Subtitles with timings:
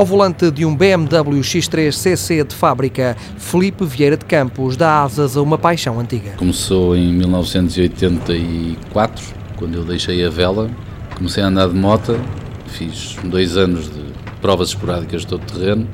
[0.00, 5.36] Ao volante de um BMW X3 CC de fábrica, Felipe Vieira de Campos dá asas
[5.36, 6.30] a uma paixão antiga.
[6.38, 9.22] Começou em 1984,
[9.56, 10.70] quando eu deixei a vela,
[11.14, 12.18] comecei a andar de moto,
[12.68, 14.09] fiz dois anos de
[14.40, 15.86] provas esporádicas de todo terreno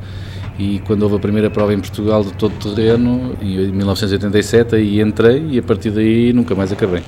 [0.58, 5.46] e quando houve a primeira prova em Portugal de todo terreno, em 1987, aí entrei
[5.50, 7.02] e a partir daí nunca mais acabei.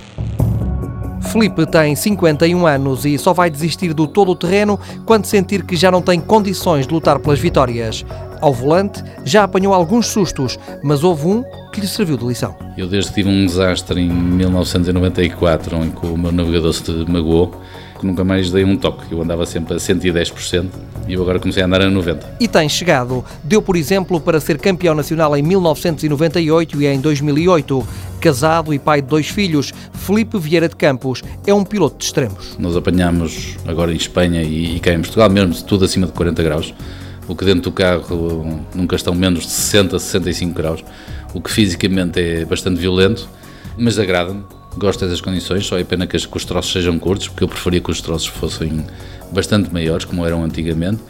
[1.23, 5.91] Felipe tem 51 anos e só vai desistir do todo terreno quando sentir que já
[5.91, 8.05] não tem condições de lutar pelas vitórias.
[8.41, 12.55] Ao volante, já apanhou alguns sustos, mas houve um que lhe serviu de lição.
[12.77, 17.55] Eu desde que tive um desastre em 1994, em que o meu navegador se magoou,
[17.99, 19.13] que nunca mais dei um toque.
[19.13, 20.67] Eu andava sempre a 110%
[21.07, 22.23] e eu agora comecei a andar a 90%.
[22.41, 23.25] E tem chegado.
[23.43, 27.87] Deu, por exemplo, para ser campeão nacional em 1998 e em 2008.
[28.21, 32.57] Casado e pai de dois filhos, Felipe Vieira de Campos é um piloto de extremos.
[32.59, 36.43] Nós apanhamos agora em Espanha e, e cá em Portugal, mesmo tudo acima de 40
[36.43, 36.75] graus,
[37.29, 40.85] o que dentro do carro nunca estão menos de 60, 65 graus,
[41.33, 43.29] o que fisicamente é bastante violento,
[43.77, 44.43] mas agrada-me
[44.79, 47.91] gosto dessas condições, só é pena que os troços sejam curtos, porque eu preferia que
[47.91, 48.87] os troços fossem
[49.31, 51.03] bastante maiores, como eram antigamente.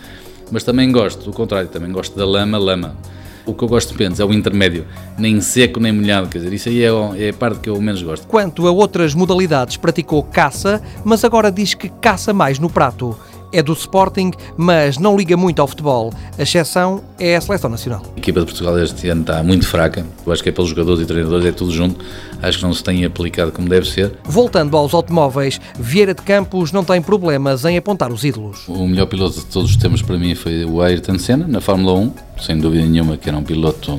[0.50, 2.97] Mas também gosto, do contrário, também gosto da lama, lama.
[3.44, 6.69] O que eu gosto menos é o intermédio, nem seco nem molhado, quer dizer, isso
[6.69, 8.27] aí é, é a parte que eu menos gosto.
[8.27, 13.16] Quanto a outras modalidades, praticou caça, mas agora diz que caça mais no prato
[13.52, 16.12] é do Sporting, mas não liga muito ao futebol.
[16.38, 18.02] A exceção é a seleção nacional.
[18.16, 20.04] A equipa de Portugal este ano está muito fraca.
[20.27, 22.04] Eu acho que é pelos jogadores e treinadores, é tudo junto.
[22.42, 24.12] Acho que não se tem aplicado como deve ser.
[24.24, 28.66] Voltando aos automóveis, Vieira de Campos não tem problemas em apontar os ídolos.
[28.69, 31.98] O melhor piloto de todos os tempos para mim foi o Ayrton Senna, na Fórmula
[31.98, 33.98] 1, sem dúvida nenhuma que era um piloto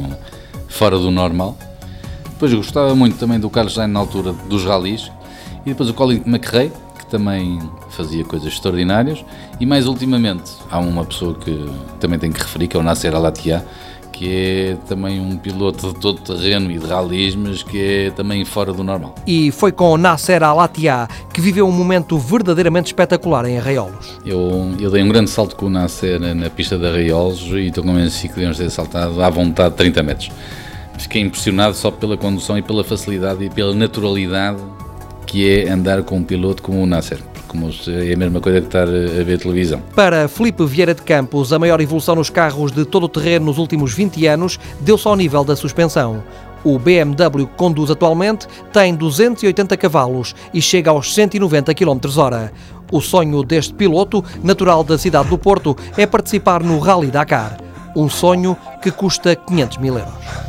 [0.68, 1.58] fora do normal.
[2.40, 5.12] Depois gostava muito também do Carlos Sainz na altura dos rallies.
[5.66, 6.72] E depois o Colin McRae,
[7.10, 7.60] também
[7.90, 9.24] fazia coisas extraordinárias
[9.60, 13.16] e mais ultimamente há uma pessoa que também tenho que referir, que é o Nasser
[13.16, 13.66] Alatia,
[14.12, 18.44] que é também um piloto de todo terreno e de rallies, mas que é também
[18.44, 19.16] fora do normal.
[19.26, 24.20] E foi com o Nasser Alatia que viveu um momento verdadeiramente espetacular em Arraiolos.
[24.26, 27.84] Eu, eu dei um grande salto com o Nasser na pista de Arraiolos e estou
[27.84, 30.32] convencido que devemos ter saltado à vontade 30 metros.
[30.98, 34.60] Fiquei impressionado só pela condução e pela facilidade e pela naturalidade
[35.30, 37.20] que é andar com um piloto como o Nasser.
[37.48, 39.80] Como é a mesma coisa que estar a ver televisão.
[39.96, 43.60] Para Felipe Vieira de Campos, a maior evolução nos carros de todo o terreno nos
[43.60, 46.24] últimos 20 anos deu-se ao nível da suspensão.
[46.64, 52.52] O BMW que conduz atualmente tem 280 cavalos e chega aos 190 km/h.
[52.92, 57.58] O sonho deste piloto, natural da cidade do Porto, é participar no Rally Dakar.
[57.96, 60.49] Um sonho que custa 500 mil euros.